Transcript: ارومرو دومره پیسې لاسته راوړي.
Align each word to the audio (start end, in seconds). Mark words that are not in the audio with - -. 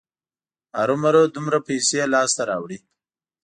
ارومرو 0.81 1.23
دومره 1.35 1.57
پیسې 1.67 2.01
لاسته 2.13 2.41
راوړي. 2.49 2.77